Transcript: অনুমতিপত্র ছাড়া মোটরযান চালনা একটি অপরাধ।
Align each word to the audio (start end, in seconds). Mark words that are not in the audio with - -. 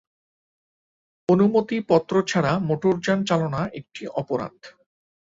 অনুমতিপত্র 1.29 2.13
ছাড়া 2.27 2.51
মোটরযান 2.67 3.19
চালনা 3.29 3.61
একটি 3.79 4.01
অপরাধ। 4.21 4.55